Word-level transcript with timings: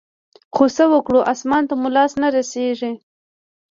خو 0.55 0.63
څه 0.75 0.83
وكړو 0.91 1.19
اسمان 1.33 1.63
ته 1.69 1.73
مو 1.81 1.89
لاس 1.95 2.11
نه 2.21 2.27
رسي. 2.35 2.67